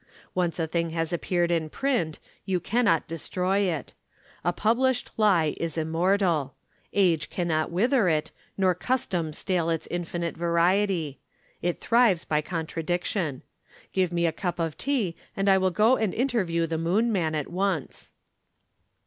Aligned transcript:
Once 0.33 0.57
a 0.57 0.65
thing 0.65 0.89
has 0.89 1.13
appeared 1.13 1.51
in 1.51 1.69
print, 1.69 2.17
you 2.43 2.59
cannot 2.59 3.07
destroy 3.07 3.59
it. 3.59 3.93
A 4.43 4.51
published 4.51 5.11
lie 5.15 5.53
is 5.57 5.77
immortal. 5.77 6.55
Age 6.91 7.29
cannot 7.29 7.69
wither 7.69 8.09
it, 8.09 8.31
nor 8.57 8.73
custom 8.73 9.31
stale 9.31 9.69
its 9.69 9.85
infinite 9.91 10.35
variety. 10.35 11.19
It 11.61 11.77
thrives 11.77 12.25
by 12.25 12.41
contradiction. 12.41 13.43
Give 13.93 14.11
me 14.11 14.25
a 14.25 14.31
cup 14.31 14.57
of 14.57 14.75
tea 14.75 15.15
and 15.37 15.47
I 15.47 15.59
will 15.59 15.69
go 15.69 15.97
and 15.97 16.15
interview 16.15 16.65
the 16.65 16.79
Moon 16.79 17.11
man 17.11 17.35
at 17.35 17.51
once." 17.51 18.11